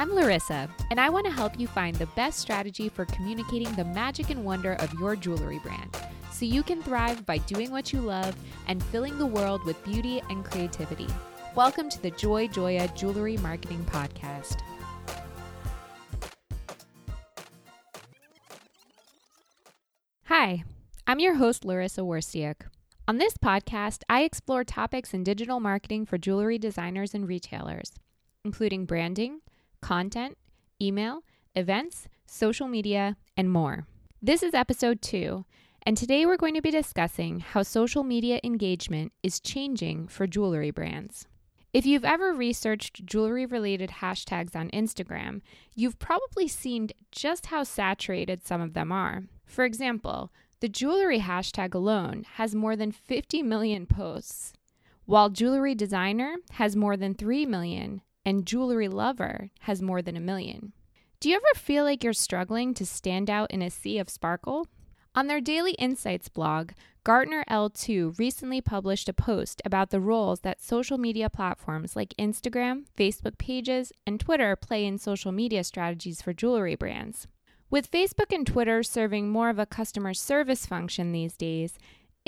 [0.00, 3.84] I'm Larissa, and I want to help you find the best strategy for communicating the
[3.84, 5.94] magic and wonder of your jewelry brand
[6.32, 8.34] so you can thrive by doing what you love
[8.66, 11.06] and filling the world with beauty and creativity.
[11.54, 14.62] Welcome to the Joy Joya Jewelry Marketing Podcast.
[20.24, 20.64] Hi,
[21.06, 22.62] I'm your host, Larissa Worstiak.
[23.06, 27.92] On this podcast, I explore topics in digital marketing for jewelry designers and retailers,
[28.46, 29.40] including branding,
[29.80, 30.36] content,
[30.80, 31.22] email,
[31.54, 33.86] events, social media, and more.
[34.22, 35.44] This is episode two,
[35.84, 40.70] and today we're going to be discussing how social media engagement is changing for jewelry
[40.70, 41.26] brands.
[41.72, 45.40] If you've ever researched jewelry related hashtags on Instagram,
[45.74, 49.22] you've probably seen just how saturated some of them are.
[49.46, 54.52] For example, the jewelry hashtag alone has more than 50 million posts,
[55.06, 60.20] while jewelry designer has more than 3 million and jewelry lover has more than a
[60.20, 60.72] million.
[61.20, 64.66] Do you ever feel like you're struggling to stand out in a sea of sparkle?
[65.14, 66.70] On their Daily Insights blog,
[67.02, 72.84] Gartner L2 recently published a post about the roles that social media platforms like Instagram,
[72.96, 77.26] Facebook pages, and Twitter play in social media strategies for jewelry brands.
[77.70, 81.78] With Facebook and Twitter serving more of a customer service function these days,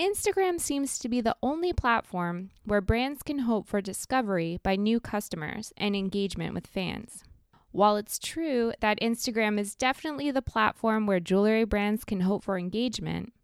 [0.00, 4.98] Instagram seems to be the only platform where brands can hope for discovery by new
[4.98, 7.24] customers and engagement with fans.
[7.72, 12.58] While it's true that Instagram is definitely the platform where jewelry brands can hope for
[12.58, 13.34] engagement,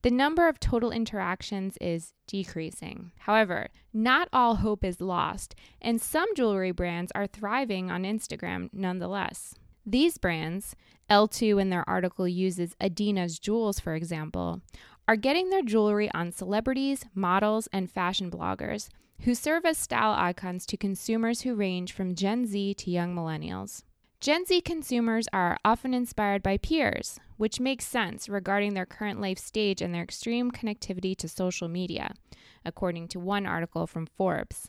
[0.00, 3.12] the number of total interactions is decreasing.
[3.18, 9.54] However, not all hope is lost, and some jewelry brands are thriving on Instagram nonetheless.
[9.84, 10.74] These brands,
[11.10, 14.60] L2 in their article uses Adina's Jewels, for example,
[15.08, 18.90] are getting their jewelry on celebrities, models, and fashion bloggers
[19.22, 23.82] who serve as style icons to consumers who range from Gen Z to young millennials.
[24.20, 29.38] Gen Z consumers are often inspired by peers, which makes sense regarding their current life
[29.38, 32.12] stage and their extreme connectivity to social media,
[32.64, 34.68] according to one article from Forbes.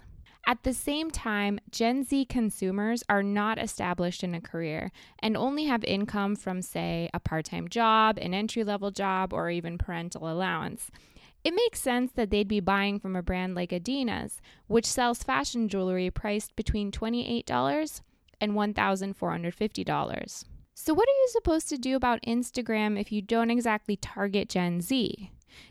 [0.49, 5.65] At the same time, Gen Z consumers are not established in a career and only
[5.65, 10.27] have income from, say, a part time job, an entry level job, or even parental
[10.27, 10.89] allowance.
[11.43, 15.69] It makes sense that they'd be buying from a brand like Adina's, which sells fashion
[15.69, 18.01] jewelry priced between $28
[18.41, 20.45] and $1,450.
[20.73, 24.81] So, what are you supposed to do about Instagram if you don't exactly target Gen
[24.81, 25.29] Z?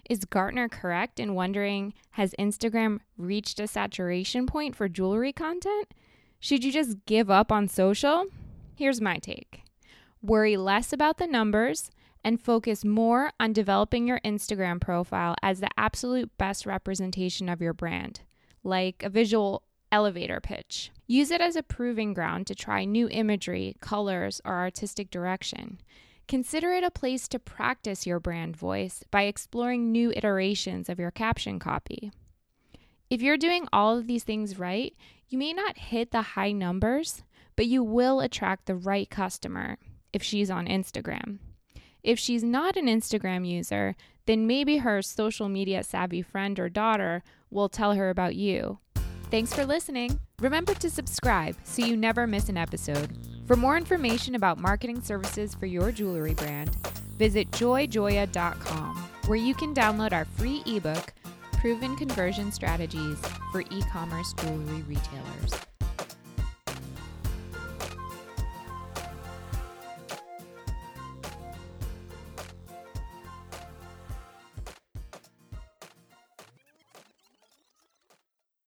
[0.08, 5.92] Is Gartner correct in wondering has Instagram reached a saturation point for jewelry content?
[6.40, 8.26] Should you just give up on social?
[8.74, 9.62] Here's my take
[10.20, 11.90] worry less about the numbers
[12.24, 17.72] and focus more on developing your Instagram profile as the absolute best representation of your
[17.72, 18.20] brand,
[18.64, 20.90] like a visual elevator pitch.
[21.06, 25.80] Use it as a proving ground to try new imagery, colors, or artistic direction.
[26.28, 31.10] Consider it a place to practice your brand voice by exploring new iterations of your
[31.10, 32.12] caption copy.
[33.08, 34.94] If you're doing all of these things right,
[35.30, 37.22] you may not hit the high numbers,
[37.56, 39.78] but you will attract the right customer
[40.12, 41.38] if she's on Instagram.
[42.02, 43.96] If she's not an Instagram user,
[44.26, 48.78] then maybe her social media savvy friend or daughter will tell her about you.
[49.30, 50.20] Thanks for listening.
[50.40, 53.37] Remember to subscribe so you never miss an episode.
[53.48, 56.76] For more information about marketing services for your jewelry brand,
[57.16, 61.14] visit joyjoya.com, where you can download our free ebook,
[61.52, 63.18] Proven Conversion Strategies
[63.50, 65.67] for E commerce jewelry retailers.